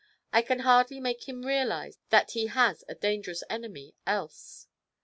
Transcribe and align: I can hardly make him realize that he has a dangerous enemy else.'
I 0.33 0.41
can 0.41 0.61
hardly 0.61 0.99
make 0.99 1.29
him 1.29 1.45
realize 1.45 1.99
that 2.09 2.31
he 2.31 2.47
has 2.47 2.83
a 2.89 2.95
dangerous 2.95 3.43
enemy 3.51 3.93
else.' 4.07 4.65